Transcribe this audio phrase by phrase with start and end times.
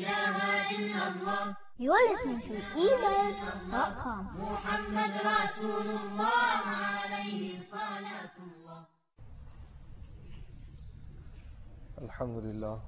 [0.00, 0.36] إله
[0.78, 1.56] إلا الله.
[4.38, 8.80] محمد رسول الله عليه صلاة الله
[12.02, 12.78] الحمد لله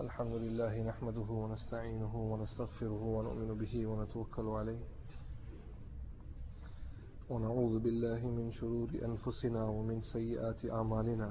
[0.00, 4.82] الحمد لله نحمده ونستعينه ونستغفره ونؤمن به ونتوكل عليه
[7.30, 11.30] ونعوذ بالله من شرور أنفسنا ومن سيئات أعمالنا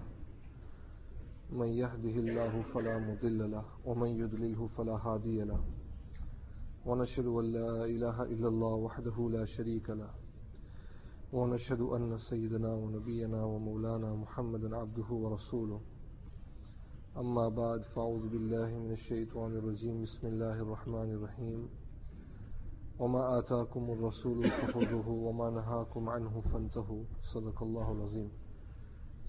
[1.52, 5.60] من يهده الله فلا مضل له ومن يضلله فلا هادي له.
[6.86, 10.10] ونشهد أن لا إله إلا الله وحده لا شريك له.
[11.34, 15.82] ونشهد أن سيدنا ونبينا ومولانا محمدا عبده ورسوله.
[17.18, 20.04] أما بعد فأعوذ بالله من الشيطان الرجيم.
[20.04, 21.70] بسم الله الرحمن الرحيم.
[23.00, 27.04] وما آتاكم الرسول فخذوه وما نهاكم عنه فانتهوا.
[27.34, 28.47] صدق الله العظيم.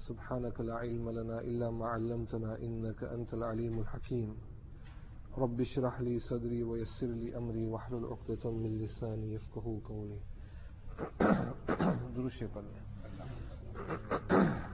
[0.08, 4.36] سبحانك لا علم لنا إلا ما علمتنا إنك أنت العليم الحكيم.
[5.38, 10.20] رب اشرح لي صدري ويسر لي أمري واحلل عقدة من لساني يفقه قولي.
[12.52, 12.82] پڑھ لیں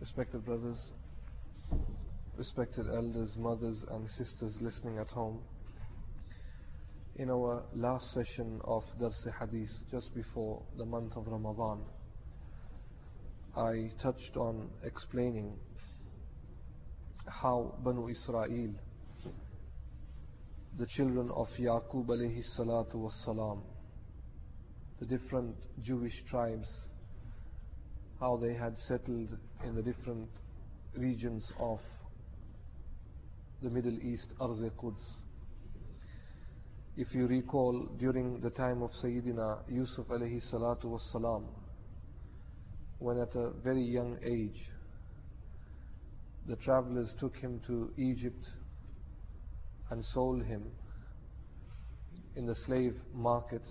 [0.00, 0.92] Respected brothers,
[2.42, 5.40] respected elders, mothers and sisters listening at home,
[7.14, 11.84] in our last session of Dars Hadith just before the month of Ramadan,
[13.56, 15.56] I touched on explaining
[17.28, 18.74] how Banu Israel,
[20.80, 23.62] the children of Yaqub alayhi salatu was salam,
[24.98, 26.68] the different Jewish tribes,
[28.18, 29.28] how they had settled
[29.64, 30.28] in the different
[30.96, 31.78] regions of
[33.62, 35.04] the Middle East, Arz Quds.
[36.96, 41.46] If you recall, during the time of Sayyidina Yusuf alayhi salatu was salam,
[42.98, 44.60] when at a very young age
[46.48, 48.44] the travelers took him to Egypt
[49.90, 50.64] and sold him
[52.34, 53.62] in the slave market.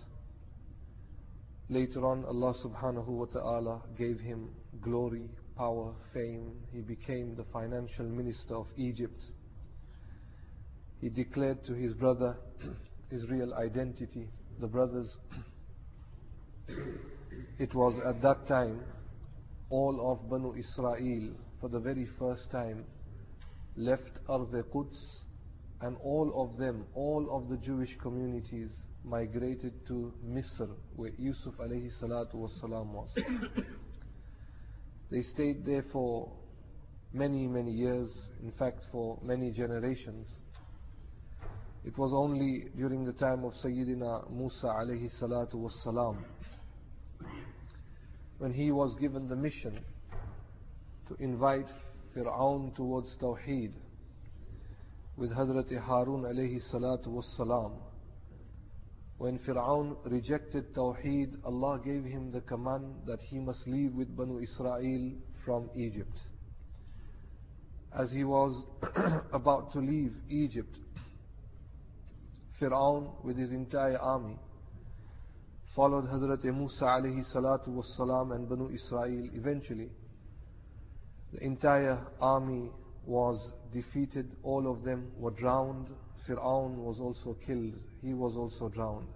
[1.68, 4.50] Later on, Allah subhanahu wa ta'ala gave him
[4.82, 6.54] glory, power, fame.
[6.72, 9.22] He became the financial minister of Egypt.
[11.02, 12.38] He declared to his brother
[13.10, 14.30] his real identity.
[14.60, 15.18] The brothers,
[17.58, 18.82] it was at that time
[19.72, 22.86] all of Banu Israel for the very first time
[23.76, 25.24] left Arz Quds
[25.82, 28.70] and all of them, all of the Jewish communities
[29.04, 33.10] migrated to Misr where Yusuf alayhi salatu was salam was.
[35.10, 36.32] they stayed there for
[37.12, 38.10] many, many years,
[38.44, 40.28] in fact for many generations.
[41.84, 46.24] It was only during the time of Sayyidina Musa alayhi salatu was salam
[48.38, 49.80] when he was given the mission
[51.08, 51.66] to invite
[52.16, 53.72] Fir'aun towards Tawheed
[55.18, 57.74] with Hazrat Harun alayhi salatu was salam.
[59.18, 64.40] When Fir'aun rejected Tawheed, Allah gave him the command that he must leave with Banu
[64.40, 65.14] Israel
[65.46, 66.18] from Egypt.
[67.98, 68.66] As he was
[69.34, 70.76] about to leave Egypt,
[72.62, 74.38] Fir'aun with his entire army
[75.76, 79.90] followed Hazrat Musa alayhi salatu was salam and Banu Israel eventually.
[81.34, 82.70] The entire army
[83.06, 85.88] was defeated, all of them were drowned.
[86.28, 89.08] Fir'aun was also killed, he was also drowned.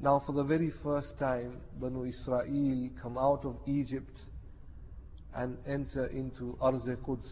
[0.00, 4.18] Now for the very first time, Banu Israel come out of Egypt
[5.34, 7.28] and enter into Arz Quds,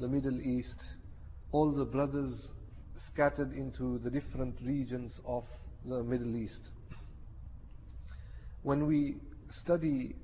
[0.00, 0.82] the Middle East.
[1.52, 2.50] All the brothers
[3.12, 5.44] scattered into the different regions of
[5.84, 6.68] the Middle East.
[8.62, 9.16] When we
[9.62, 10.14] study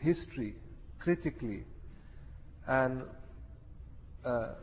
[0.00, 0.54] history
[0.98, 1.64] critically
[2.66, 3.02] and
[4.24, 4.54] uh,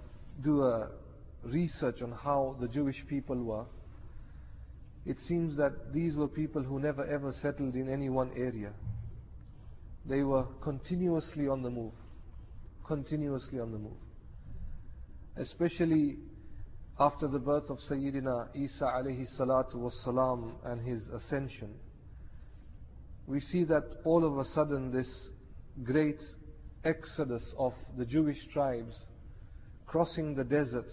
[0.44, 0.90] do a
[1.44, 3.66] research on how the Jewish people were,
[5.06, 8.72] it seems that these were people who never ever settled in any one area.
[10.06, 11.94] They were continuously on the move.
[12.88, 13.98] Continuously on the move.
[15.38, 16.18] Especially
[17.00, 21.74] after the birth of Sayyidina Isa alayhi salatu was salam and his ascension,
[23.25, 25.07] we see that all of a sudden this
[25.84, 26.19] great
[26.84, 28.96] exodus of the Jewish tribes
[29.86, 30.88] crossing the desert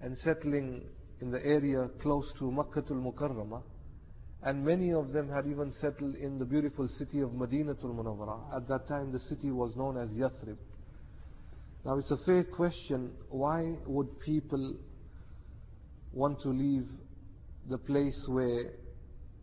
[0.00, 0.82] and settling
[1.20, 3.62] in the area close to Makkatul Mukarramah
[4.44, 8.56] and many of them had even settled in the beautiful city of Madinatul Munawwara.
[8.56, 10.56] At that time the city was known as Yathrib.
[11.84, 14.76] Now it's a fair question, why would people
[16.12, 16.86] want to leave
[17.68, 18.72] the place where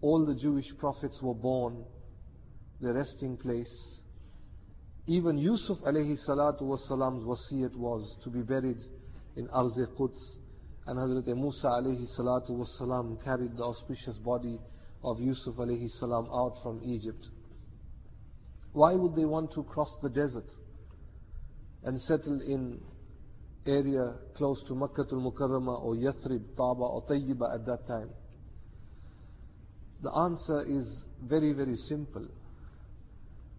[0.02, 1.84] all the Jewish prophets were born,
[2.82, 4.02] their resting place.
[5.08, 8.80] Even Yusuf alayhi salatu wasalam's wasiyat was to be buried
[9.36, 10.38] in Arz Quds.
[10.86, 14.60] And Hazrat Musa alayhi salatu wasalam carried the auspicious body
[15.04, 17.28] of Yusuf alayhi salam out from Egypt.
[18.74, 20.50] Why would they want to cross the desert
[21.84, 22.80] and settle in
[23.66, 28.10] area close to Makkah al-Mukarramah or Yathrib, Taba or Tayyiba at that time?
[30.02, 32.28] The answer is very, very simple.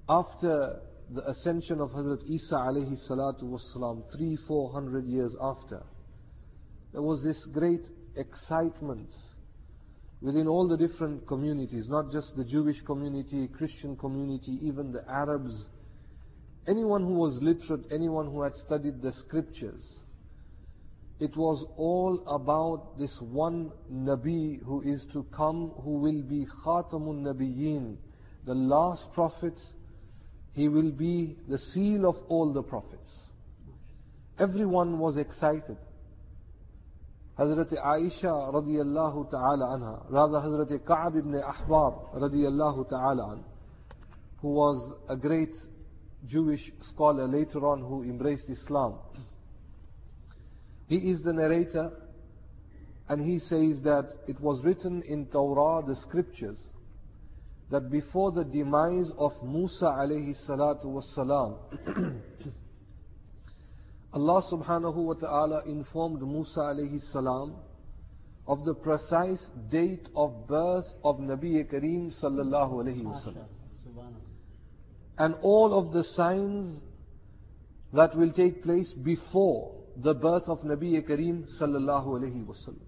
[0.09, 0.81] After
[1.15, 5.83] the ascension of Hazrat Isa alayhi salatu wasalam, three, four hundred years after,
[6.93, 7.87] there was this great
[8.17, 9.09] excitement
[10.23, 15.69] within all the different communities, not just the Jewish community, Christian community, even the Arabs,
[16.69, 20.01] anyone who was literate, anyone who had studied the scriptures.
[21.19, 27.23] It was all about this one Nabi who is to come, who will be Khatamun
[27.23, 27.97] Nabiyyin,
[28.47, 29.61] the last prophet.
[30.55, 33.11] He will be the seal of all the prophets.
[34.39, 35.77] Everyone was excited.
[37.39, 43.45] Hazrat Aisha radiallahu ta'ala anha, rather Hazrat Ka'ab ibn Ahbar radiallahu ta'ala an,
[44.41, 45.55] who was a great
[46.27, 46.61] Jewish
[46.93, 48.99] scholar later on who embraced Islam.
[50.89, 51.91] He is the narrator
[53.09, 56.61] and he says that it was written in Torah, the scriptures,
[57.71, 61.57] that before the demise of Musa alayhi salatu was salam,
[64.13, 67.57] Allah subhanahu wa ta'ala informed Musa alayhi salam
[68.47, 73.47] of the precise date of birth of Nabi Kareem sallallahu alayhi wasallam.
[75.19, 76.81] And all of the signs
[77.93, 82.81] that will take place before the birth of Nabi Kareem sallallahu alayhi wasallam.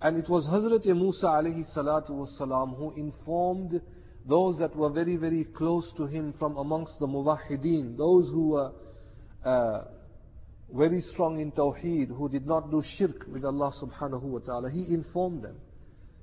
[0.00, 3.80] And it was Hazrat Musa alayhi salatu wasalam who informed
[4.26, 8.72] those that were very, very close to him from amongst the muwahideen, those who were
[9.44, 9.84] uh,
[10.74, 14.86] very strong in Tawheed, who did not do shirk with Allah subhanahu wa ta'ala, he
[14.92, 15.56] informed them.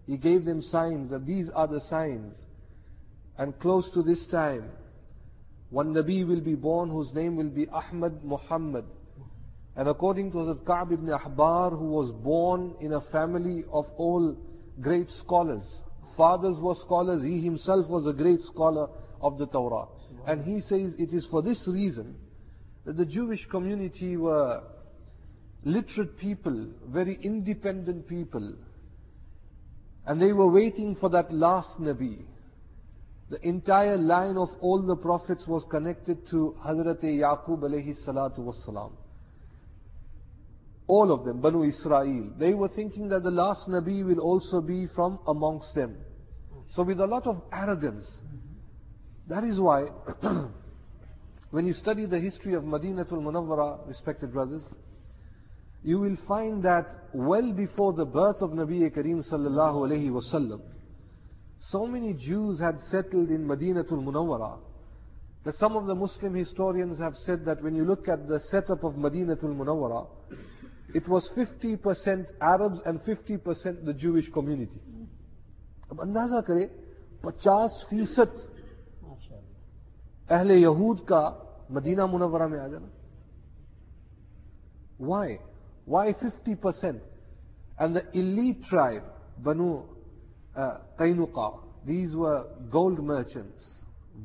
[0.08, 2.36] He gave them signs that these are the signs.
[3.38, 4.70] And close to this time,
[5.70, 8.86] one Nabi will be born whose name will be Ahmad Muhammad.
[9.76, 14.36] And according to Hazrat Ka'b ibn Ahbar, who was born in a family of all
[14.82, 15.64] great scholars.
[16.18, 18.90] Fathers were scholars, he himself was a great scholar
[19.22, 19.88] of the Torah.
[20.28, 22.16] And he says it is for this reason
[22.86, 24.62] that the Jewish community were
[25.64, 28.56] literate people, very independent people.
[30.06, 32.24] And they were waiting for that last Nabi.
[33.32, 38.92] The entire line of all the prophets was connected to Hazrat Yaqub alayhi salatu.
[40.88, 42.30] All of them, Banu Israel.
[42.38, 45.96] They were thinking that the last Nabi will also be from amongst them.
[46.76, 48.06] So with a lot of arrogance.
[49.28, 49.88] That is why
[51.52, 54.64] When you study the history of Madinatul Munawwara, respected brothers,
[55.84, 60.62] you will find that well before the birth of Nabi Kareem sallallahu alayhi wasallam,
[61.61, 64.59] so many Jews had settled in Madinatul Munawwara
[65.45, 68.83] that some of the Muslim historians have said that when you look at the setup
[68.85, 70.07] of Madinatul Munawwara,
[70.95, 74.81] it was 50% Arabs and 50% the Jewish community.
[75.91, 76.69] अब अंदाजा करें
[77.25, 78.33] 50 फीसद
[80.31, 81.23] अहले यहूद का
[81.71, 82.89] Medina Munawwara में आ जाना
[84.99, 85.39] Why?
[85.85, 87.01] Why 50%?
[87.79, 89.03] And the elite tribe,
[89.39, 89.83] Banu uh,
[90.58, 93.64] Qainuqa, these were gold merchants,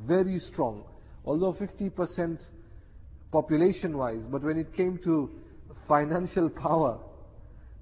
[0.05, 0.83] very strong.
[1.25, 2.39] Although 50%
[3.31, 5.29] population wise, but when it came to
[5.87, 6.99] financial power,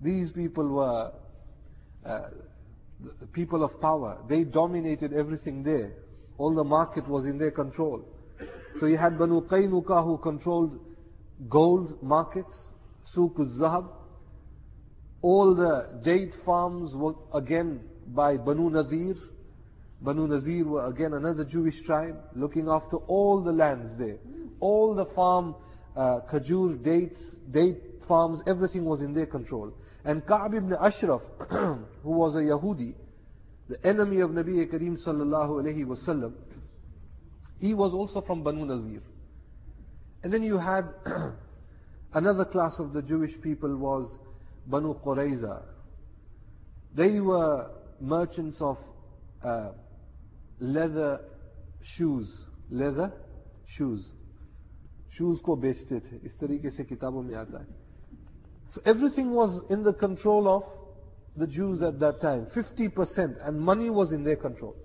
[0.02, 1.12] these people were
[2.06, 2.30] uh,
[3.34, 4.20] people of power.
[4.30, 5.94] They dominated everything there.
[6.38, 8.04] All the market was in their control.
[8.80, 10.80] So you had Banu Qaynuqa who controlled
[11.50, 12.56] gold markets,
[13.16, 13.86] Suq al-Zahab.
[15.22, 19.16] All the date farms were again by Banu Nazir.
[20.02, 24.18] Banu Nazir were again another Jewish tribe looking after all the lands there.
[24.60, 25.56] All the farm,
[25.96, 27.20] uh, khajur, dates,
[27.52, 29.74] date farms, everything was in their control.
[30.04, 32.94] And Ka'b ibn Ashraf, who was a Yahudi,
[33.68, 36.34] the enemy of Nabi Kareem sallallahu alayhi wasallam,
[37.60, 39.02] he was also from Banu Nazir.
[40.24, 40.86] And then you had
[42.14, 44.16] another class of the Jewish people was
[44.68, 45.64] Banu Qurayza.
[46.96, 48.78] They were merchants of
[49.44, 49.70] uh,
[50.60, 51.20] leather
[51.98, 53.12] shoes leather
[53.78, 54.12] shoes.
[55.12, 56.20] Shoes ko bechte the.
[56.24, 57.66] Is tarike se kitabon mein aata hai.
[58.74, 60.64] So everything was in the control of
[61.38, 62.48] the Jews at that time.
[62.56, 64.76] 50% and money was in their control.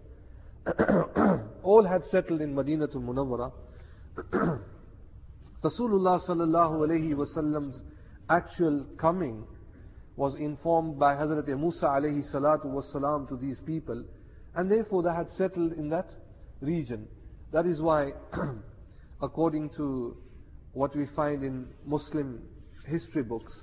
[1.62, 3.52] All had settled in Madinatul Munawwara.
[5.64, 7.80] Rasulullah sallallahu alayhi wasallam's
[8.28, 9.44] actual coming
[10.20, 14.04] was informed by Hazrat Musa alayhi salatu wasalam to these people,
[14.54, 16.10] and therefore they had settled in that
[16.60, 17.08] region.
[17.54, 18.10] That is why,
[19.22, 20.18] according to
[20.74, 22.42] what we find in Muslim
[22.84, 23.54] history books,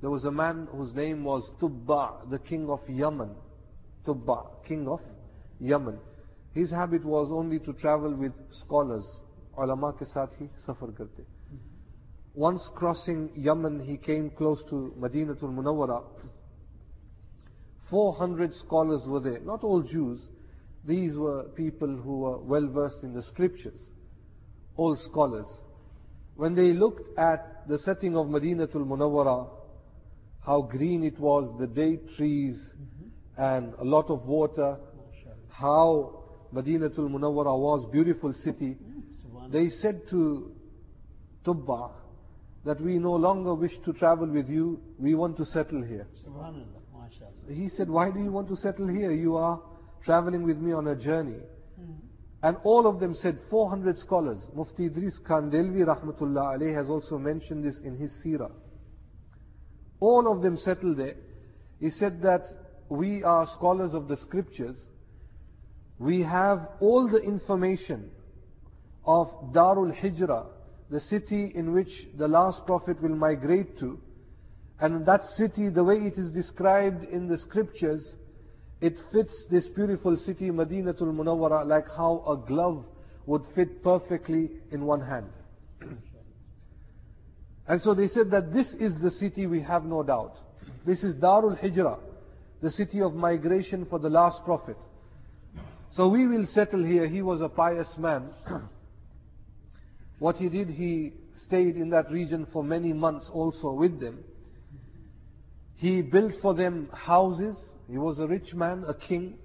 [0.00, 3.30] there was a man whose name was Tubba, the king of Yemen.
[4.04, 4.98] Tubba, king of
[5.60, 5.96] Yemen.
[6.54, 8.32] His habit was only to travel with
[8.64, 9.04] scholars.
[9.56, 11.24] Ulama ke saath hi safar karte.
[12.34, 16.04] Once crossing Yemen, he came close to Madinatul Munawwara.
[17.90, 20.28] 400 scholars were there, not all Jews.
[20.86, 23.80] These were people who were well versed in the scriptures,
[24.76, 25.46] all scholars.
[26.36, 29.48] When they looked at the setting of Madinatul Munawwara,
[30.46, 33.42] how green it was, the date trees, mm-hmm.
[33.42, 34.76] and a lot of water,
[35.48, 36.22] how
[36.54, 38.76] Madinatul Munawwara was, beautiful city.
[38.76, 39.52] Mm-hmm.
[39.52, 40.52] They said to
[41.44, 41.90] Tubba
[42.64, 46.06] that we no longer wish to travel with you, we want to settle here.
[47.48, 49.12] He said, Why do you want to settle here?
[49.12, 49.60] You are
[50.04, 51.40] traveling with me on a journey.
[51.76, 51.92] Hmm.
[52.42, 54.38] And all of them said, 400 scholars.
[54.54, 58.50] Mufti Idris Kandhlawi Rahmatullah alayh has also mentioned this in his seerah.
[60.00, 61.16] All of them settled there.
[61.80, 62.42] He said that
[62.88, 64.76] we are scholars of the scriptures.
[65.98, 68.10] We have all the information
[69.04, 70.46] of Darul Hijrah,
[70.90, 73.98] the city in which the last prophet will migrate to.
[74.80, 78.14] And that city, the way it is described in the scriptures,
[78.80, 82.84] it fits this beautiful city, Madinatul Munawwara, like how a glove
[83.26, 85.26] would fit perfectly in one hand.
[87.68, 90.34] and so they said that this is the city we have no doubt.
[90.86, 91.98] This is Darul Hijrah,
[92.62, 94.76] the city of migration for the last prophet.
[95.92, 97.06] So we will settle here.
[97.06, 98.30] He was a pious man.
[100.20, 101.14] what he did, he
[101.46, 104.22] stayed in that region for many months also with them.
[105.76, 107.56] He built for them houses.
[107.88, 109.38] He was a rich man, a king.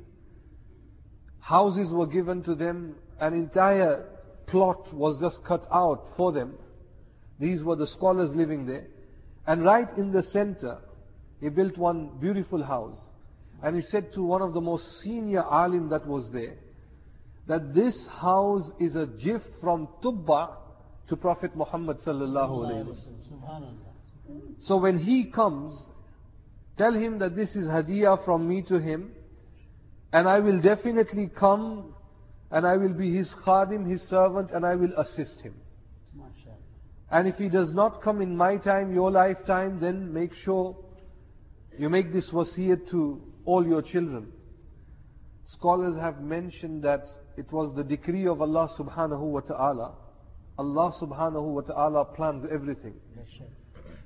[1.40, 2.96] Houses were given to them.
[3.22, 4.06] An entire
[4.48, 6.56] plot was just cut out for them.
[7.40, 8.88] These were the scholars living there.
[9.48, 10.80] And right in the center,
[11.40, 12.98] he built one beautiful house.
[13.64, 16.56] And he said to one of the most senior alim that was there,
[17.48, 20.65] that this house is a gift from Tubba
[21.10, 23.76] to Prophet Muhammad sallallahu alaihi wasallam.
[24.62, 25.80] So when he comes,
[26.78, 29.12] tell him that this is hadiyah from me to him,
[30.12, 31.94] and I will definitely come,
[32.52, 35.54] and I will be his khadim, his servant, and I will assist him.
[37.12, 40.76] And if he does not come in my time, your lifetime, then make sure
[41.78, 44.32] you make this wasiyat to all your children.
[45.46, 47.06] Scholars have mentioned that
[47.38, 49.94] it was the decree of Allah subhanahu wa ta'ala.
[50.58, 52.94] Allah subhanahu wa ta'ala plans everything.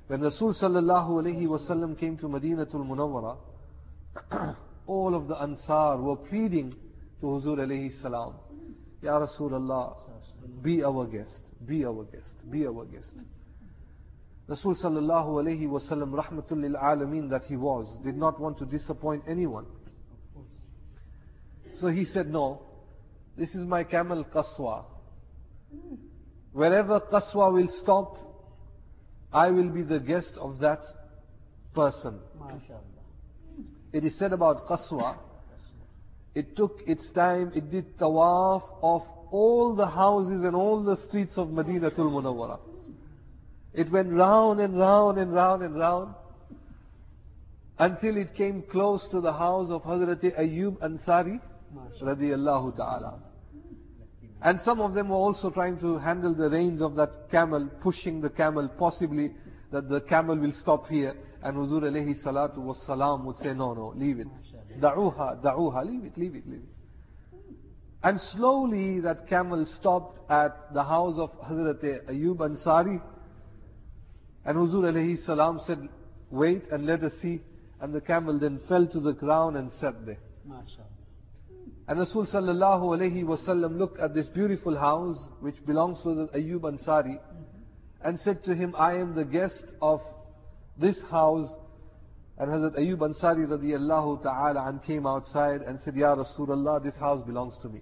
[0.08, 3.36] When Rasul sallallahu alayhi wasallam came to Madinatul Munawwara,
[4.86, 6.72] all of the Ansar were pleading
[7.20, 8.34] to Huzur alayhi salam,
[9.00, 9.94] Ya Rasulullah,
[10.62, 13.14] be our guest, be our guest, be our guest.
[14.48, 19.22] Rasul sallallahu alayhi wasallam, rahmatul lil alameen that he was, did not want to disappoint
[19.28, 19.66] anyone.
[21.80, 22.62] So he said, no,
[23.38, 24.84] this is my camel Qaswa.
[26.52, 28.16] Wherever Qaswa will stop,
[29.32, 30.80] I will be the guest of that
[31.74, 32.18] person.
[32.38, 33.64] MashaAllah.
[33.92, 35.16] It is said about Qaswa,
[36.34, 39.02] it took its time, it did tawaf of
[39.32, 42.58] all the houses and all the streets of Madinatul Munawwara.
[43.72, 46.14] It went round and round and round and round
[47.78, 51.40] until it came close to the house of Hazrat Ayyub Ansari
[52.02, 53.29] radiyallahu ta'ala.
[54.42, 58.20] And some of them were also trying to handle the reins of that camel, pushing
[58.20, 59.32] the camel, possibly
[59.70, 61.14] that the camel will stop here.
[61.42, 64.28] And Huzur alayhi salatu was salam would say, no, no, leave it.
[64.80, 67.56] Da'uha, da'uha, leave it, leave it, leave it.
[68.02, 73.00] And slowly that camel stopped at the house of Hazrat Ayyub Ansari.
[74.46, 75.86] And Huzur alayhi salam said,
[76.30, 77.42] wait and let us see.
[77.82, 80.18] And the camel then fell to the ground and sat there.
[80.48, 80.99] MashaAllah.
[81.90, 86.60] And Rasul sallallahu alayhi wasallam looked at this beautiful house which belongs to the Ayyub
[86.60, 88.06] Ansari mm-hmm.
[88.08, 89.98] and said to him, I am the guest of
[90.80, 91.50] this house.
[92.38, 97.26] And Hazrat Ayyub Ansari radiallahu ta'ala and came outside and said, Ya Rasulullah, this house
[97.26, 97.80] belongs to me.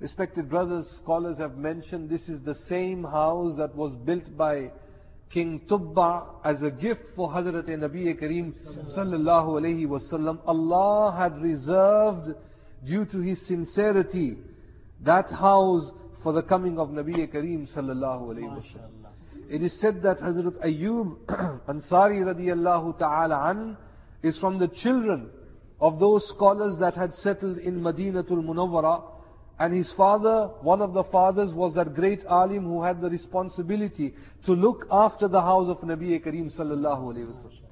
[0.00, 4.72] Respected brothers, scholars have mentioned this is the same house that was built by
[5.32, 8.52] King Tubba as a gift for Hazrat Nabi Kareem
[8.96, 12.36] sallallahu alayhi wasallam, Allah had reserved
[12.86, 14.36] due to his sincerity
[15.04, 15.90] that house
[16.22, 19.02] for the coming of Nabi Kareem sallallahu alayhi wasallam.
[19.48, 21.16] It is said that Hazrat Ayyub
[21.68, 23.76] Ansari radiyallahu ta'ala an
[24.22, 25.30] is from the children
[25.80, 29.02] of those scholars that had settled in Madinatul Munawwara.
[29.62, 34.12] And his father, one of the fathers, was that great alim who had the responsibility
[34.44, 37.70] to look after the house of Nabi Kareem sallallahu alayhi wasallam.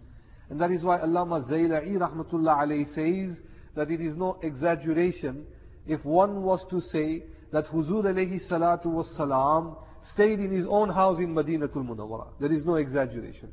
[0.50, 3.36] And that is why Allama Zayla'i rahmatullah alayhi says
[3.74, 5.44] that it is no exaggeration
[5.84, 9.74] if one was to say that Huzur alayhi salatu was salam
[10.12, 12.28] stayed in his own house in Madinatul Munawwara.
[12.38, 13.52] There is no exaggeration.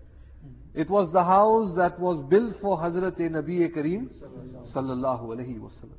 [0.75, 4.09] It was the house that was built for Hazrat Nabi Kareem
[4.75, 5.97] sallallahu alayhi wasallam.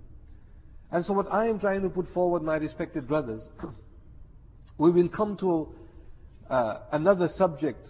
[0.91, 3.47] And so what I am trying to put forward, my respected brothers,
[4.79, 5.69] we will come to
[6.49, 7.87] uh, another subject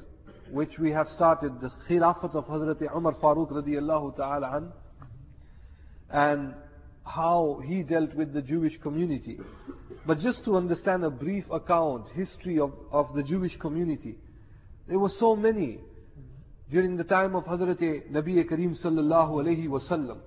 [0.51, 4.73] which we have started, the Khilafat of Hazrat Umar Farooq radiallahu ta'ala an,
[6.11, 6.55] and
[7.05, 9.39] how he dealt with the Jewish community.
[10.07, 14.17] But just to understand a brief account, history of, of the Jewish community,
[14.89, 15.81] there were so many
[16.71, 20.19] during the time of Hazrat Nabi Kareem sallallahu alayhi wasallam.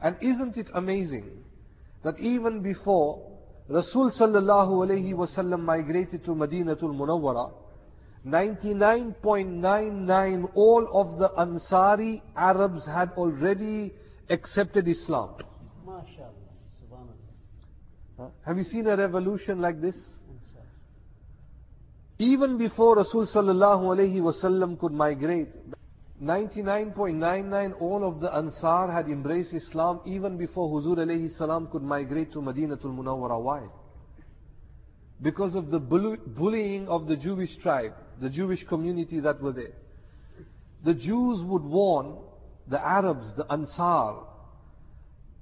[0.00, 1.28] And isn't it amazing
[2.02, 3.22] that even before
[3.68, 7.52] Rasul sallallahu alayhi wasallam migrated to Madinatul Munawwara,
[8.26, 13.92] 99.99 all of the Ansari Arabs had already
[14.28, 15.30] accepted Islam.
[15.86, 16.50] MashaAllah.
[16.82, 18.18] Subhanallah.
[18.18, 18.26] Huh?
[18.46, 19.96] Have you seen a revolution like this?
[22.18, 25.48] Even before Rasul sallallahu alayhi wasallam could migrate,
[26.22, 32.30] 99.99 all of the Ansar had embraced Islam even before Huzur alayhi salam could migrate
[32.32, 33.40] to Madinatul Munawwara.
[33.40, 33.62] Why?
[35.22, 39.72] Because of the bullying of the Jewish tribe, the Jewish community that were there.
[40.84, 42.18] The Jews would warn
[42.68, 44.24] the Arabs, the Ansar,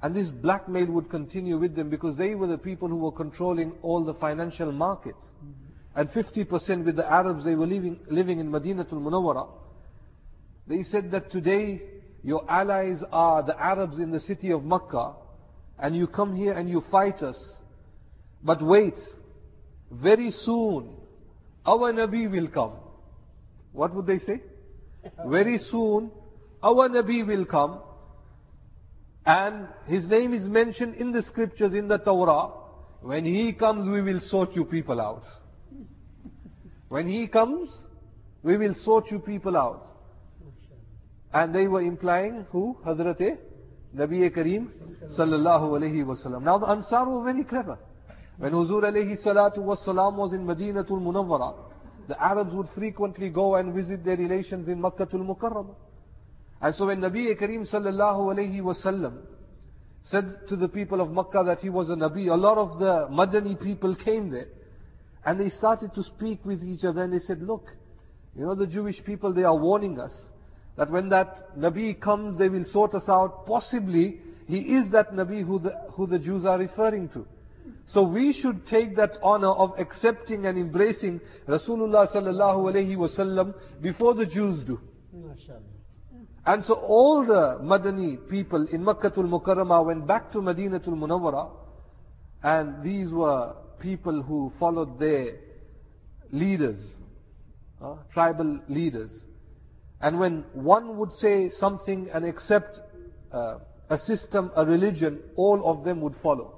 [0.01, 3.73] and this blackmail would continue with them because they were the people who were controlling
[3.83, 5.25] all the financial markets.
[5.97, 9.49] And 50% with the Arabs, they were living, living in Madinatul Munawwara.
[10.69, 11.81] They said that today
[12.23, 15.15] your allies are the Arabs in the city of Makkah,
[15.79, 17.39] and you come here and you fight us.
[18.43, 18.95] But wait,
[19.91, 20.91] very soon
[21.65, 22.73] our Nabi will come.
[23.73, 24.43] What would they say?
[25.27, 26.11] Very soon
[26.63, 27.81] our Nabi will come,
[29.25, 32.51] and his name is mentioned in the scriptures in the Torah.
[33.03, 35.23] When he comes, we will sort you people out.
[36.89, 37.71] When he comes,
[38.43, 39.87] we will sort you people out.
[41.33, 42.77] And they were implying who?
[42.87, 43.39] Hazrat
[43.95, 44.69] Nabi Kareem
[45.19, 46.43] sallallahu alayhi wasallam.
[46.43, 47.79] Now the Ansar were very clever.
[48.39, 51.55] When Huzur alayhi salatu wasalam was in Madinatul Munawwara,
[52.07, 55.75] the Arabs would frequently go and visit their relations in Makkatul Mukarramah.
[56.61, 59.19] And so when Nabi Kareem sallallahu alayhi wasallam
[60.05, 63.09] said to the people of Makkah that he was a Nabi, a lot of the
[63.11, 64.49] Madani people came there.
[65.25, 67.67] And they started to speak with each other and they said, look,
[68.35, 70.13] you know the Jewish people, they are warning us
[70.79, 73.47] that when that Nabi comes, they will sort us out.
[73.47, 77.27] Possibly, he is that Nabi who the, who the Jews are referring to.
[77.89, 84.15] So we should take that honor of accepting and embracing Rasulullah sallallahu alayhi wasallam before
[84.15, 84.81] the Jews do.
[86.47, 91.51] And so all the Madani people in Makkatul Mukarramah went back to Madinatul Munawwara
[92.43, 95.33] and these were people who followed their
[96.31, 96.79] leaders,
[97.83, 99.11] uh, tribal leaders.
[100.01, 102.79] And when one would say something and accept
[103.33, 103.59] uh,
[103.91, 106.55] a system, a religion, all of them would follow.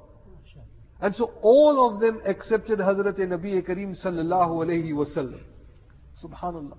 [1.01, 5.41] And so all of them accepted Hazrat Nabi Kareem sallallahu alayhi wasallam.
[6.23, 6.77] Subhanallah.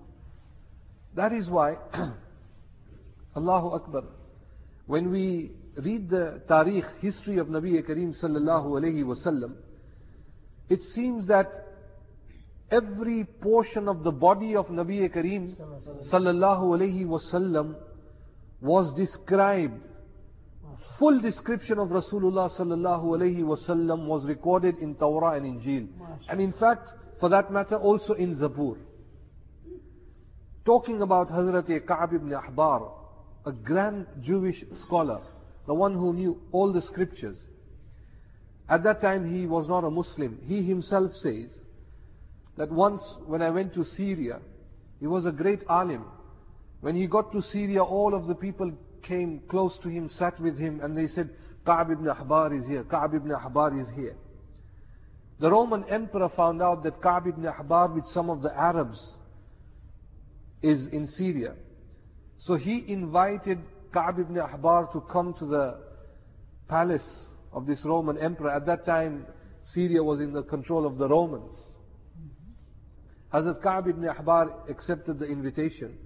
[1.16, 1.78] That is why,
[3.36, 4.04] Allahu Akbar,
[4.86, 9.56] when we read the tarikh, history of Nabi Kareem sallallahu alayhi wasallam,
[10.70, 11.71] it seems that
[12.72, 15.56] every portion of the body of Nabi Kareem
[16.12, 17.76] sallallahu alayhi wasallam
[18.62, 19.82] was described
[21.02, 25.88] full description of Rasulullah sallallahu alayhi wasallam was recorded in Torah and Injil.
[26.30, 28.78] And in fact, for that matter, also in Zabur.
[30.64, 32.92] Talking about Hazrat Ka'b ibn Ahbar,
[33.48, 35.22] a grand Jewish scholar,
[35.66, 37.46] the one who knew all the scriptures.
[38.70, 40.40] At that time he was not a Muslim.
[40.46, 41.50] He himself says
[42.62, 44.40] that once when I went to Syria,
[45.00, 46.06] he was a great alim.
[46.82, 48.72] When he got to Syria, all of the people
[49.02, 51.32] came close to him, sat with him, and they said,
[51.66, 54.16] Ka'b ibn Ahbar is here, Ka'b ibn Ahbar is here.
[55.40, 59.16] The Roman emperor found out that Ka'b ibn Ahbar with some of the Arabs
[60.62, 61.56] is in Syria.
[62.46, 63.58] So he invited
[63.92, 65.80] Ka'b ibn Ahbar to come to the
[66.68, 68.52] palace of this Roman emperor.
[68.52, 69.26] At that time,
[69.74, 71.56] Syria was in the control of the Romans.
[73.34, 75.98] Hazrat Ka'b ibn Ahbar accepted the invitation.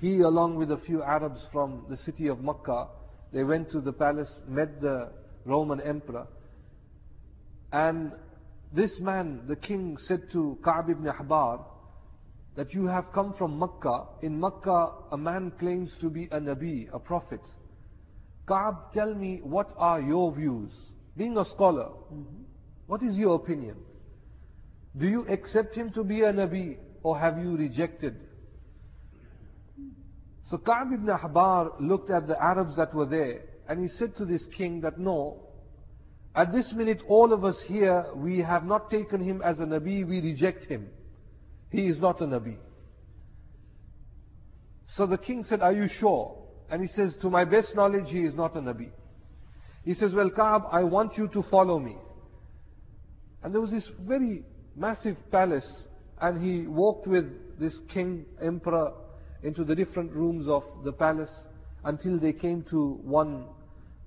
[0.00, 2.88] He, along with a few Arabs from the city of Makkah,
[3.32, 5.10] they went to the palace, met the
[5.44, 6.26] Roman emperor.
[7.72, 8.12] And
[8.74, 11.64] this man, the king, said to Ka'b ibn Ahbar
[12.56, 14.06] that you have come from Makkah.
[14.22, 17.40] In Makkah, a man claims to be a Nabi, a prophet.
[18.48, 20.72] Ka'b, tell me, what are your views?
[21.16, 22.42] Being a scholar, mm-hmm.
[22.86, 23.76] what is your opinion?
[24.96, 28.16] Do you accept him to be a Nabi or have you rejected?
[30.50, 34.26] So Ka'b ibn Ahbar looked at the Arabs that were there and he said to
[34.26, 35.48] this king that no,
[36.34, 40.06] at this minute all of us here, we have not taken him as a Nabi,
[40.06, 40.88] we reject him.
[41.70, 42.56] He is not a Nabi.
[44.88, 46.36] So the king said, are you sure?
[46.70, 48.90] And he says, to my best knowledge, he is not a Nabi.
[49.84, 51.96] He says, well Ka'b, I want you to follow me.
[53.42, 54.44] And there was this very
[54.76, 55.86] massive palace
[56.20, 57.26] and he walked with
[57.58, 58.92] this king, emperor,
[59.42, 61.32] into the different rooms of the palace
[61.84, 63.46] until they came to one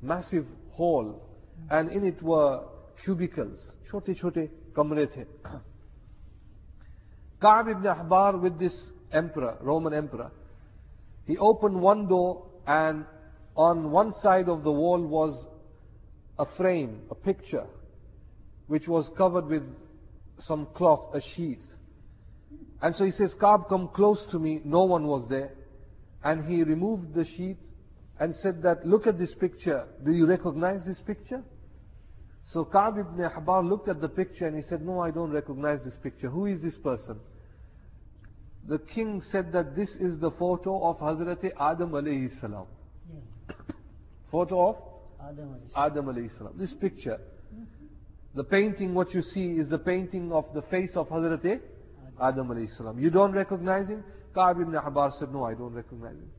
[0.01, 1.21] massive hall
[1.69, 2.63] and in it were
[3.03, 3.59] cubicles.
[3.91, 5.27] Chote chote kamre the.
[7.41, 10.31] Ka'b ibn Ahbar with this emperor, Roman emperor,
[11.25, 13.05] he opened one door and
[13.55, 15.45] on one side of the wall was
[16.37, 17.65] a frame, a picture,
[18.67, 19.63] which was covered with
[20.39, 21.61] some cloth a sheet
[22.81, 24.61] and so he says, Ka'b, come close to me.
[24.63, 25.51] No one was there.
[26.23, 27.57] And he removed the sheet
[28.19, 29.87] and said that, look at this picture.
[30.05, 31.43] Do you recognize this picture?
[32.51, 35.83] So Ka'b ibn Ahbar looked at the picture and he said, no, I don't recognize
[35.83, 36.29] this picture.
[36.29, 37.19] Who is this person?
[38.67, 42.65] The king said that this is the photo of Hazrat Adam alayhi salam.
[43.11, 43.53] Yeah.
[44.31, 44.75] Photo of
[45.21, 45.91] Adam alayhi salam.
[45.91, 46.53] Adam alayhi salam.
[46.57, 47.19] This picture.
[48.35, 51.61] The painting, what you see, is the painting of the face of Hazrat
[52.21, 52.99] Adam alayhi salam.
[52.99, 54.03] You don't recognize him?
[54.33, 56.29] Ka'b ibn Ahbar said, no, I don't recognize him.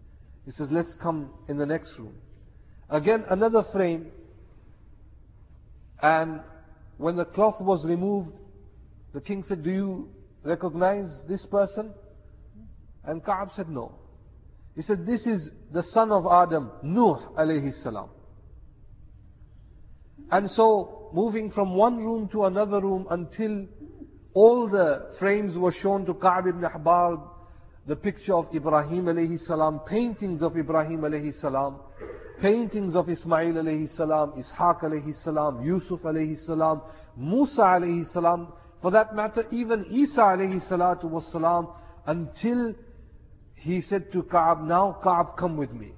[0.44, 2.14] He says, let's come in the next room.
[2.90, 4.08] Again, another frame.
[6.02, 6.40] And
[6.98, 8.30] when the cloth was removed,
[9.14, 10.08] the king said, do you
[10.44, 11.92] recognize this person?
[13.04, 13.94] And Ka'b said, no.
[14.74, 18.10] He said, this is the son of Adam, Nuh alayhi salam.
[20.30, 23.66] And so, moving from one room to another room until
[24.34, 27.22] all the frames were shown to Ka'b ibn Ahbar,
[27.86, 31.78] the picture of Ibrahim alayhi salam, paintings of Ibrahim alayhi salam,
[32.42, 36.82] paintings of Ismail alayhi salam, Ishaq alayhi salam, Yusuf alayhi salam,
[37.16, 41.68] Musa alayhi salam, for that matter even Isa alayhi salatu was salam,
[42.06, 42.74] until
[43.54, 45.92] he said to Ka'b, now Ka'b come with me.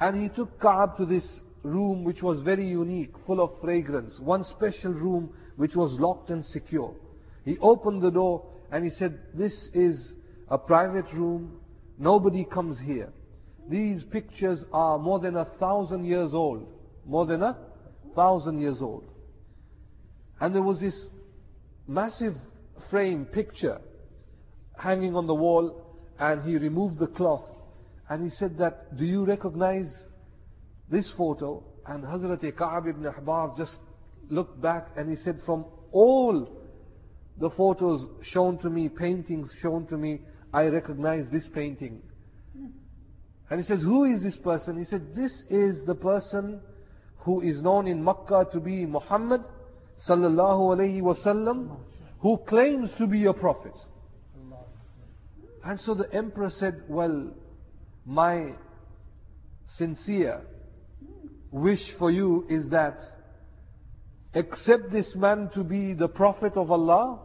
[0.00, 4.44] And he took Ka'b to this room which was very unique, full of fragrance, one
[4.44, 6.94] special room which was locked and secure.
[7.44, 10.12] He opened the door and he said, this is
[10.48, 11.60] a private room,
[11.98, 13.12] nobody comes here.
[13.68, 16.66] These pictures are more than a thousand years old.
[17.06, 17.56] More than a
[18.14, 19.04] thousand years old.
[20.40, 21.06] And there was this
[21.86, 22.34] massive
[22.90, 23.80] frame picture
[24.76, 25.86] hanging on the wall
[26.18, 27.46] and he removed the cloth
[28.08, 29.86] and he said that, do you recognize
[30.90, 31.62] this photo?
[31.86, 33.76] And Hazrat Ka'ab ibn Ahbar just
[34.28, 36.48] looked back and he said, from all
[37.38, 40.20] the photos shown to me, paintings shown to me,
[40.52, 42.02] I recognize this painting.
[43.50, 44.78] And he says, who is this person?
[44.78, 46.60] He said, this is the person
[47.18, 49.42] who is known in Makkah to be Muhammad
[50.08, 51.76] sallallahu alayhi wasallam,
[52.20, 53.74] who claims to be a prophet.
[55.64, 57.30] And so the emperor said, well,
[58.04, 58.52] my
[59.76, 60.40] sincere
[61.52, 62.98] wish for you is that
[64.34, 67.20] accept this man to be the prophet of Allah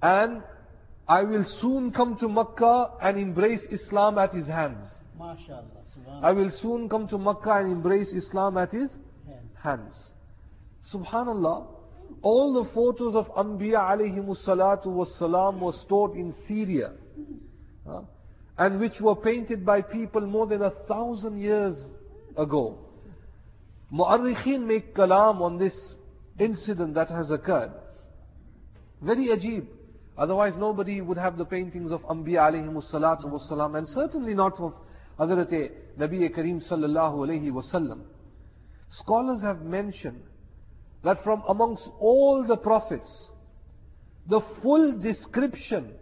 [0.00, 0.42] and
[1.08, 4.86] I will soon come to Makkah and embrace Islam at his hands.
[5.18, 6.22] MashaAllah.
[6.22, 8.90] I will soon come to Makkah and embrace Islam at his
[9.62, 9.92] hands.
[10.94, 11.66] Subhanallah,
[12.22, 16.92] all the photos of Anbiya alayhimu salatu was salam were stored in Syria.
[17.86, 18.02] huh,
[18.58, 21.74] and which were painted by people more than a thousand years
[22.38, 22.78] ago.
[23.92, 25.76] Mu'arrikhin make kalam on this
[26.38, 27.72] incident that has occurred.
[29.02, 29.66] Very ajib.
[30.16, 34.58] Otherwise nobody would have the paintings of Anbiya alayhimu salatu was salam and certainly not
[34.58, 34.74] of
[35.18, 35.50] Hazrat
[35.98, 38.00] Nabi Kareem sallallahu alayhi wasallam.
[38.90, 40.22] Scholars have mentioned
[41.04, 43.30] that from amongst all the prophets,
[44.28, 45.92] the full description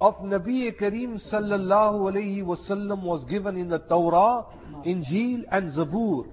[0.00, 4.44] of Nabi Kareem sallallahu alayhi wasallam was given in the Torah,
[4.86, 6.26] Injil and Zabur.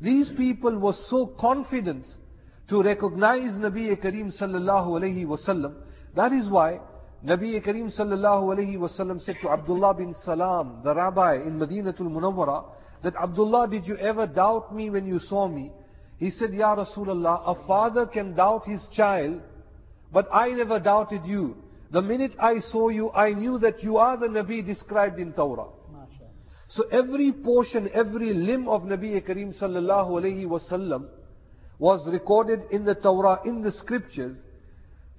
[0.00, 2.06] These people were so confident
[2.68, 5.74] to recognize Nabi Kareem sallallahu alayhi wasallam.
[6.14, 6.80] That is why
[7.24, 12.64] Nabi Kareem sallallahu alayhi wasallam said to Abdullah bin Salam, the rabbi in Madinatul Munawwara,
[13.02, 15.72] that Abdullah, did you ever doubt me when you saw me?
[16.18, 19.40] He said, Ya Rasulullah, a father can doubt his child,
[20.12, 21.56] but I never doubted you.
[21.92, 25.66] The minute I saw you, I knew that you are the Nabi described in Torah.
[26.68, 31.08] So every portion, every limb of Nabi Kareem sallallahu alayhi wasallam
[31.80, 34.38] was recorded in the Torah, in the scriptures.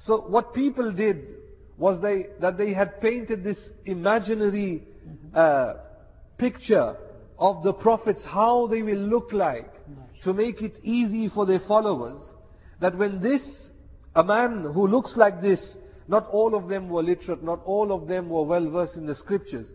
[0.06, 1.28] So what people did
[1.78, 4.84] was they, that they had painted this imaginary
[5.36, 5.74] uh,
[6.38, 6.96] picture
[7.38, 9.74] of the prophets, how they will look like,
[10.24, 12.22] to make it easy for their followers.
[12.80, 13.42] That when this,
[14.16, 15.60] a man who looks like this,
[16.08, 19.16] not all of them were literate, not all of them were well versed in the
[19.16, 19.68] scriptures.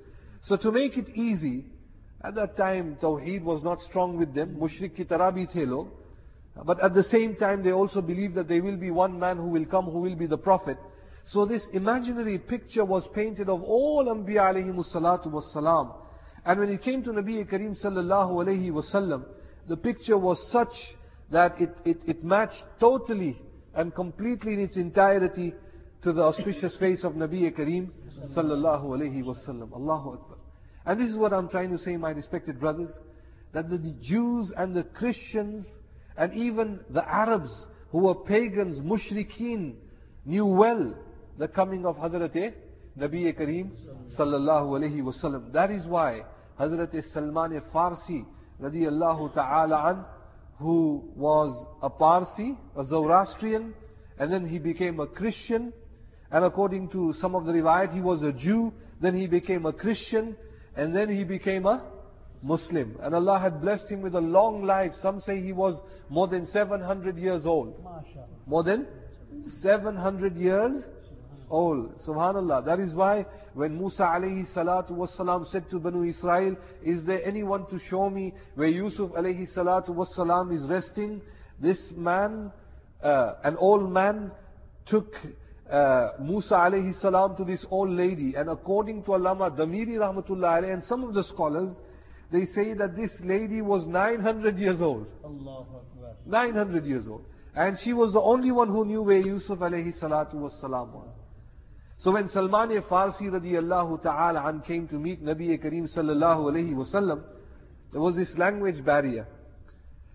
[0.42, 1.64] So to make it easy,
[2.22, 5.88] at that time Tawheed was not strong with them, mushrik ki tarah bhi the log.
[6.64, 9.48] But at the same time they also believed that there will be one man who
[9.48, 10.78] will come who will be the prophet.
[11.26, 15.92] So this imaginary picture was painted of all Anbiya alayhi salatu was salam.
[16.44, 19.24] And when it came to Nabi Kareem sallallahu alayhi wasallam,
[19.68, 20.72] the picture was such
[21.32, 23.36] that it, it, it matched totally
[23.74, 25.52] and completely in its entirety
[26.02, 27.90] to the auspicious face of Nabi Kareem
[28.36, 29.72] sallallahu alayhi wasallam.
[29.72, 30.38] Allahu Akbar.
[30.86, 32.90] And this is what I'm trying to say, my respected brothers,
[33.52, 35.66] that the Jews and the Christians
[36.16, 37.50] and even the Arabs
[37.90, 39.74] who were pagans, mushrikeen,
[40.24, 40.94] knew well
[41.38, 42.50] the coming of Hazrat eh,
[42.98, 43.70] Nabi Kareem
[44.18, 45.52] sallallahu alayhi wasallam.
[45.52, 46.22] That is why
[46.58, 48.24] Hazrat eh, Salman eh, Farsi
[48.60, 50.04] radiyallahu ta'ala an,
[50.58, 53.74] who was a Parsi, a Zoroastrian,
[54.18, 55.72] and then he became a Christian,
[56.30, 59.72] and according to some of the riwayat, he was a Jew, then he became a
[59.72, 60.36] Christian,
[60.76, 61.84] and then he became a
[62.42, 62.96] Muslim.
[63.02, 64.92] And Allah had blessed him with a long life.
[65.02, 67.74] Some say he was more than 700 years old.
[68.46, 68.86] More than
[69.62, 70.84] 700 years
[71.50, 71.98] old.
[72.06, 72.64] Subhanallah.
[72.64, 77.66] That is why when Musa alayhi salatu wasalam said to Banu Israel, is there anyone
[77.70, 81.22] to show me where Yusuf alayhi salatu wasalam is resting?
[81.60, 82.52] This man,
[83.02, 84.30] uh, an old man,
[84.86, 85.14] took
[85.70, 88.34] uh, Musa alayhi salam to this old lady.
[88.36, 91.76] And according to Allama Damiri rahmatullah alayhi and some of the scholars,
[92.32, 95.06] they say that this lady was 900 years old.
[96.26, 97.24] 900 years old.
[97.54, 101.10] And she was the only one who knew where Yusuf alayhi salatu was salam was.
[101.98, 107.22] So when Salman Farsi radiallahu ta'ala an came to meet Nabi Kareem sallallahu alayhi wasallam,
[107.92, 109.26] there was this language barrier.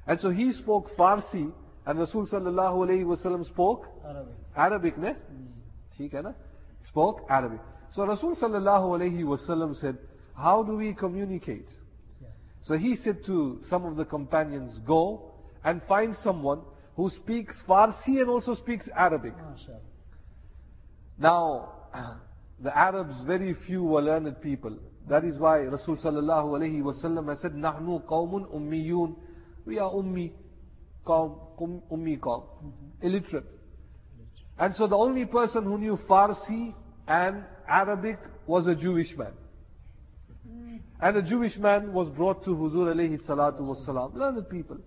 [0.05, 1.51] And so he spoke Farsi
[1.85, 4.33] and Rasul sallallahu alayhi wasallam spoke Arabic.
[4.56, 5.14] Arabic, ne?
[5.96, 6.34] ठीक है ना?
[6.88, 7.60] Spoke Arabic.
[7.94, 9.96] So Rasul sallallahu alayhi wasallam said,
[10.34, 11.68] how do we communicate?
[12.20, 12.28] Yeah.
[12.62, 15.32] So he said to some of the companions, go
[15.64, 16.60] and find someone
[16.96, 19.34] who speaks Farsi and also speaks Arabic.
[19.34, 19.80] MashaAllah.
[21.18, 21.72] Now,
[22.62, 24.76] the Arabs, very few were learned people.
[25.08, 29.16] That is why Rasul sallallahu alayhi wasallam has said, نحن قوم ummiyun.
[29.64, 30.32] We are ummi,
[31.06, 32.44] qawm, qum- ummi qawm,
[33.02, 33.46] illiterate.
[34.61, 36.73] And so the only person who knew Farsi
[37.07, 39.33] and Arabic was a Jewish man.
[41.01, 44.77] And a Jewish man was brought to Huzur alayhi salatu wasalam, learned people.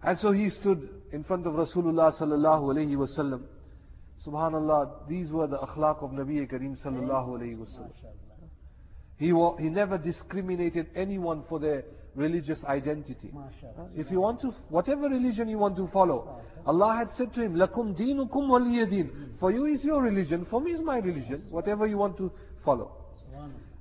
[0.00, 3.42] And so he stood in front of Rasulullah sallallahu alayhi wasallam.
[4.24, 7.90] Subhanallah, these were the akhlaq of Nabi Kareem sallallahu alayhi wasallam.
[9.18, 11.82] He, wa- he never discriminated anyone for their
[12.14, 13.30] religious identity.
[13.96, 17.54] If you want to, whatever religion you want to follow, Allah had said to him,
[17.54, 19.38] Lakum deenukum waliyadeen.
[19.40, 22.32] For you is your religion, for me is my religion, whatever you want to
[22.64, 22.92] follow.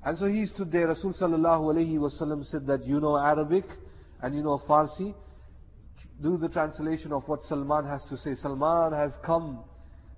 [0.06, 3.66] And so he stood there, Rasul sallallahu alayhi wasallam said that you know Arabic
[4.22, 5.14] and you know Farsi.
[6.22, 8.36] Do the translation of what Salman has to say.
[8.36, 9.64] Salman has come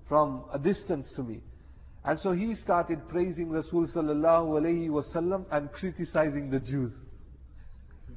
[0.09, 1.41] from a distance to me.
[2.03, 6.91] And so he started praising Rasul sallallahu alayhi wasallam and criticizing the Jews.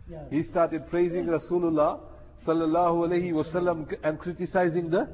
[0.10, 0.20] Yeah.
[0.30, 2.00] He started praising Rasulullah
[2.46, 5.08] sallallahu alayhi wasallam and criticizing the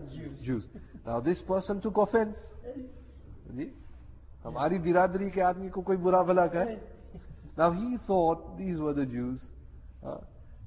[0.43, 0.63] Jews.
[1.05, 2.37] Now this person took offense.
[3.55, 3.71] जी
[4.45, 6.77] हमारी बिरादरी के आदमी को कोई बुरा भला कहे
[7.57, 9.41] Now he thought these were the Jews.
[10.05, 10.17] Uh,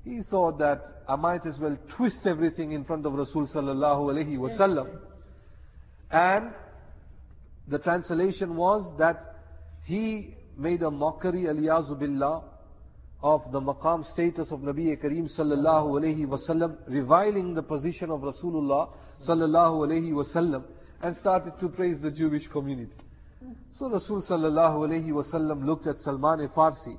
[0.05, 4.37] he thought that I might as well twist everything in front of Rasul sallallahu alayhi
[4.37, 4.99] wasallam.
[6.11, 6.53] And
[7.69, 9.17] the translation was that
[9.85, 12.43] he made a mockery, aliyazu billah,
[13.24, 18.90] of the maqam status of Nabi Kareem sallallahu alayhi wasallam, reviling the position of Rasulullah
[19.28, 20.64] sallallahu alayhi wasallam,
[21.02, 22.94] and started to praise the Jewish community.
[23.74, 26.98] So Rasul sallallahu alayhi wasallam looked at Salman Farsi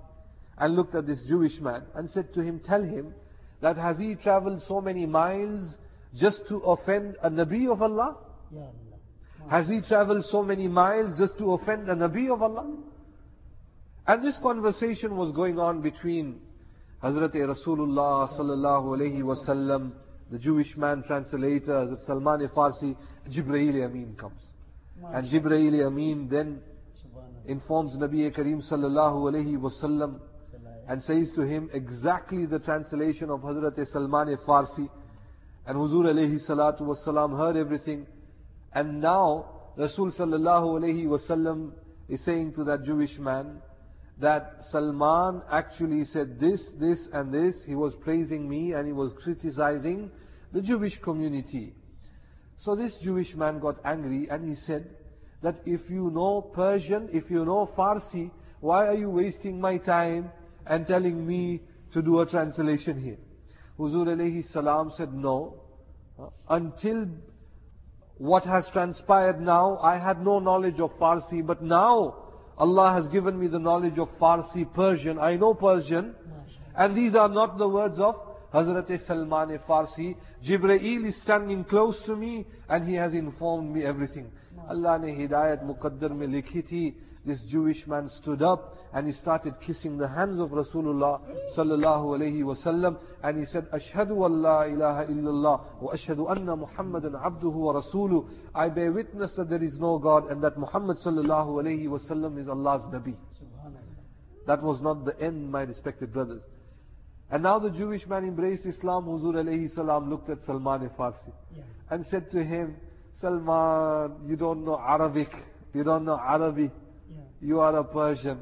[0.57, 3.15] and looked at this Jewish man and said to him, tell him
[3.61, 5.75] that has he traveled so many miles
[6.15, 8.17] just to offend a Nabi of Allah?
[8.55, 9.51] Allah.
[9.51, 12.77] Has he traveled so many miles just to offend a Nabi of Allah?
[14.09, 16.41] And this conversation was going on between
[17.03, 19.93] Hazrat Rasulullah sallallahu alayhi wasallam,
[20.33, 22.97] the Jewish man translator, Hazrat Salman Farsi,
[23.31, 24.43] Jibreel Amin comes.
[25.13, 26.63] And Jibreel Amin then
[27.47, 30.21] informs Nabi Kareem sallallahu alayhi wasallam
[30.89, 34.89] and says to him exactly the translation of Hazrat Salman Farsi.
[35.67, 38.07] And Huzur alayhi salatu wasalam heard everything.
[38.73, 41.73] And now Rasul sallallahu alayhi wasallam
[42.09, 43.61] is saying to that Jewish man
[44.21, 47.55] that Salman actually said this, this and this.
[47.67, 50.11] He was praising me and he was criticizing
[50.53, 51.75] the Jewish community.
[52.59, 54.91] So this Jewish man got angry and he said
[55.43, 60.31] that if you know Persian, if you know Farsi, why are you wasting my time
[60.67, 63.19] and telling me to do a translation here?
[63.79, 65.63] Huzur alayhi salam said no.
[66.49, 67.07] Until
[68.17, 72.28] what has transpired now, I had no knowledge of Farsi, but now
[72.59, 75.19] Allah has given me the knowledge of Farsi, Persian.
[75.19, 76.15] I know Persian.
[76.77, 78.15] And these are not the words of
[78.53, 80.17] Hazrat Salman Farsi.
[80.45, 84.31] Jibreel is standing close to me and he has informed me everything.
[84.69, 86.95] Allah ne hidayat muqaddar mein likhi thi.
[87.29, 91.21] This Jewish man stood up and he started kissing the hands of Rasulullah
[91.57, 97.13] sallallahu alayhi wasallam and he said, Ashhadu an la ilaha illallah wa ashhadu anna Muhammadan
[97.13, 98.27] abduhu wa rasuluh.
[98.55, 102.49] I bear witness that there is no God and that Muhammad sallallahu alayhi wasallam is
[102.49, 103.15] Allah's Nabi.
[104.47, 106.41] That was not the end, my respected brothers.
[107.31, 109.05] And now the Jewish man embraced Islam.
[109.05, 111.65] Huzur alayhi salam looked at Salman Farsi Yeah.
[111.91, 112.77] and said to him,
[113.21, 115.29] Salman, you don't know Arabic,
[115.75, 116.71] you don't know Arabic,
[117.11, 117.23] Yeah.
[117.41, 118.39] you are a Persian.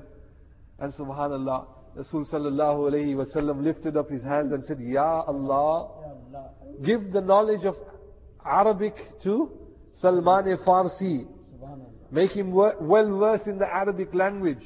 [0.79, 6.38] And subhanallah, Rasul sallallahu alayhi wasallam lifted up his hands and said, Ya Allah, Ya
[6.38, 6.50] Allah.
[6.85, 7.74] give the knowledge of
[8.44, 9.50] Arabic to
[10.00, 11.26] Salman Farsi.
[12.11, 14.62] Make him well versed in the Arabic language.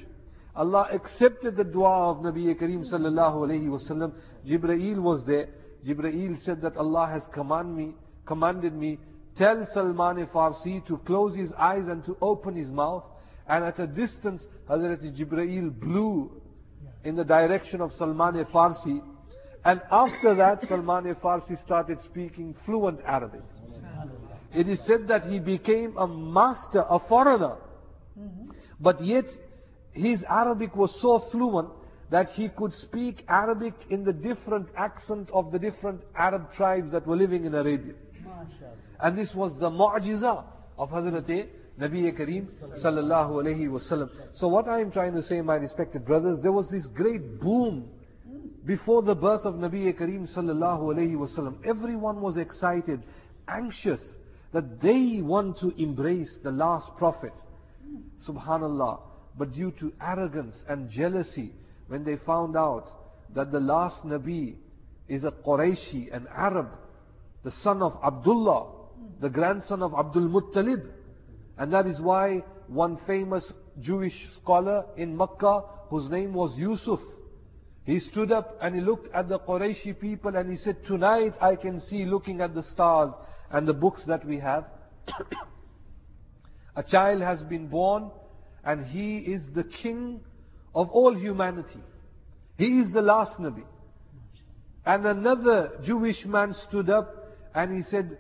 [0.54, 4.12] Allah accepted the dua of Nabi Kareem sallallahu alayhi wasallam.
[4.46, 5.48] Jibreel was there.
[5.86, 7.94] Jibreel said that Allah has command me,
[8.26, 8.98] commanded me,
[9.38, 13.04] tell Salman Farsi to close his eyes and to open his mouth.
[13.50, 16.30] And at a distance, Hazrat Jibreel blew
[17.02, 19.00] in the direction of Salman Farsi.
[19.64, 23.42] And after that, Salman Farsi started speaking fluent Arabic.
[24.54, 27.56] It is said that he became a master, a foreigner.
[28.80, 29.24] But yet,
[29.92, 31.70] his Arabic was so fluent
[32.10, 37.04] that he could speak Arabic in the different accent of the different Arab tribes that
[37.04, 37.94] were living in Arabia.
[39.00, 40.44] And this was the mu'jiza
[40.78, 41.48] of Hazrat
[41.80, 42.46] Nabi Kareem
[42.84, 44.10] sallallahu alayhi wasallam.
[44.34, 47.88] So what I am trying to say, my respected brothers, there was this great boom
[48.66, 51.56] before the birth of Nabi Kareem sallallahu alayhi wasallam.
[51.66, 53.02] Everyone was excited,
[53.48, 54.00] anxious
[54.52, 57.32] that they want to embrace the last prophet.
[58.28, 59.00] Subhanallah.
[59.38, 61.52] But due to arrogance and jealousy,
[61.88, 62.88] when they found out
[63.34, 64.56] that the last Nabi
[65.08, 66.68] is a Qurayshi, an Arab,
[67.42, 68.72] the son of Abdullah,
[69.20, 70.86] the grandson of Abdul Muttalib.
[71.60, 77.00] And that is why one famous Jewish scholar in Makkah, whose name was Yusuf,
[77.84, 81.56] he stood up and he looked at the Qurayshi people and he said, Tonight I
[81.56, 83.12] can see looking at the stars
[83.50, 84.64] and the books that we have.
[86.76, 88.10] a child has been born
[88.64, 90.22] and he is the king
[90.74, 91.82] of all humanity.
[92.56, 93.64] He is the last Nabi.
[94.86, 97.14] And another Jewish man stood up
[97.54, 98.16] and he said,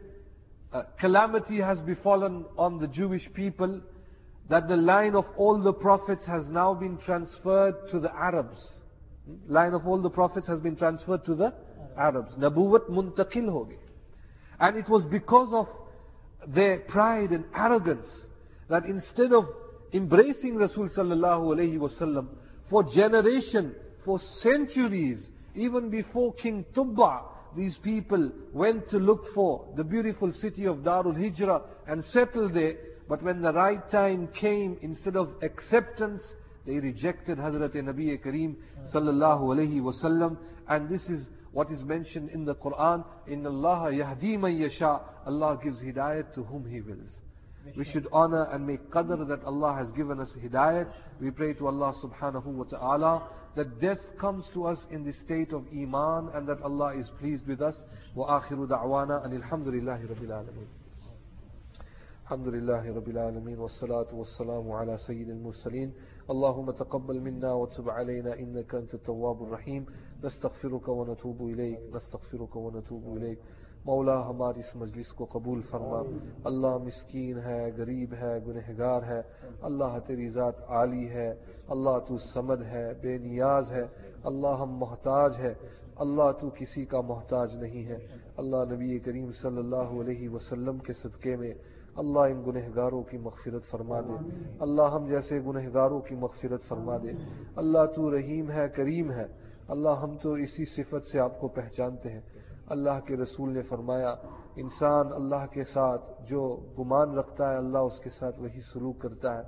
[0.72, 3.80] uh, calamity has befallen on the Jewish people
[4.48, 8.58] that the line of all the prophets has now been transferred to the Arabs.
[9.26, 9.52] Hmm?
[9.52, 11.52] Line of all the prophets has been transferred to the
[11.96, 12.32] Arabs.
[12.38, 13.78] Nabuwat muntakil ho gayi.
[14.58, 15.66] And it was because of
[16.54, 18.06] their pride and arrogance
[18.68, 19.44] that instead of
[19.92, 22.28] embracing Rasul sallallahu alayhi wasallam
[22.68, 25.18] for generation, for centuries,
[25.54, 27.22] even before King Tubba,
[27.56, 32.76] these people went to look for the beautiful city of Darul Hijrah and settled there.
[33.08, 36.22] But when the right time came, instead of acceptance,
[36.66, 38.54] they rejected Hazrat Nabi Kareem
[38.94, 40.36] sallallahu alayhi wasallam.
[40.68, 43.04] And this is what is mentioned in the Quran.
[43.26, 45.00] In Allah yahdi man yasha.
[45.26, 47.10] Allah gives hidayat to whom He wills.
[47.75, 50.91] We should honor and make qadr that Allah has given us hidayat.
[51.19, 55.51] We pray to Allah subhanahu wa ta'ala that death comes to us in the state
[55.51, 57.75] of iman and that Allah is pleased with us.
[58.13, 60.67] Wa akhiru da'wana and alhamdulillahi rabbil alameen.
[62.25, 65.93] الحمد لله رب العالمين والصلاة والسلام على سيد المرسلين
[66.29, 69.85] اللهم تقبل منا وتب علينا إنك أنت التواب الرحيم
[70.23, 73.39] نستغفرك ونتوب إليك نستغفرك ونتوب إليك
[73.84, 76.02] مولا ہماری اس مجلس کو قبول فرما۔
[76.44, 79.20] اللہ مسکین ہے، غریب ہے، گنہگار ہے۔
[79.62, 81.34] اللہ تیری ذات عالی ہے۔
[81.68, 83.82] اللہ تو سمد ہے، بے نیاز ہے۔
[84.24, 85.54] اللہ ہم محتاج ہے
[85.96, 88.06] اللہ تو کسی کا محتاج نہیں ہے۔
[88.36, 91.52] اللہ نبی کریم صلی اللہ علیہ وسلم کے صدقے میں
[91.96, 94.14] اللہ ان گنہ گاروں کی مغفرت فرما دے۔
[94.60, 97.08] اللہ ہم جیسے گنہ گاروں کی مغفرت فرما دے۔
[97.56, 99.24] اللہ تو رحیم ہے، کریم ہے۔
[99.68, 102.20] اللہ ہم تو اسی صفت سے آپ کو پہچانتے ہیں۔
[102.70, 104.14] اللہ کے رسول نے فرمایا،
[104.56, 109.34] انسان اللہ کے ساتھ جو گمان رکھتا ہے، اللہ اس کے ساتھ وہی سلوک کرتا
[109.34, 109.42] ہے۔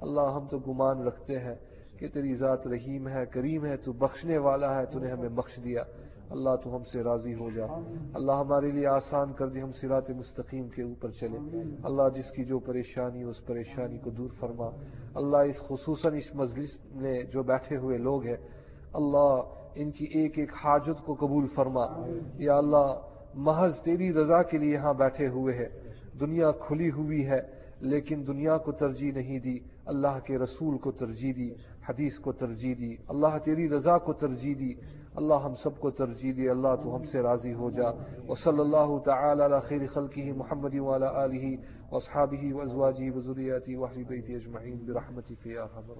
[0.00, 1.54] اللہ ہم تو گمان رکھتے ہیں
[1.98, 5.64] کہ تیری ذات رحیم ہے، کریم ہے، تو بخشنے والا ہے، تو نے ہمیں بخش
[5.64, 5.82] دیا۔
[6.30, 7.64] اللہ تو ہم سے راضی ہو جا۔
[8.14, 11.38] اللہ ہمارے لیے آسان کر دے، ہم سرات مستقیم کے اوپر چلے۔
[11.84, 14.66] اللہ جس کی جو پریشانی، اس پریشانی کو دور فرما۔
[15.14, 18.36] اللہ اس خصوصاً اس مجلس میں جو بیٹھے ہوئے لوگ ہیں،
[18.92, 23.00] اللہ ان کی ایک ایک حاجت کو قبول فرما۔ یا اللہ،
[23.34, 25.68] محض تیری رضا کے لیے یہاں بیٹھے ہوئے ہیں
[26.20, 27.40] دنیا کھلی ہوئی ہے،
[27.80, 31.50] لیکن دنیا کو ترجیح نہیں دی۔ اللہ کے رسول کو ترجیح دی،
[31.88, 36.32] حدیث کو ترجیح دی۔ اللہ تیری رضا کو ترجیح دی۔ اللہ ہم سب کو ترجیح
[36.36, 37.90] دی اللہ تو ہم سے راضی ہو جا۔
[38.28, 41.56] و صلی اللہ تعالی علی خیر خلقی محمد وعلی آلہ
[41.90, 45.92] واصحابہ وازواجہ وذریاتہ وحبیبہ اجمعین برحمتی فی ارحم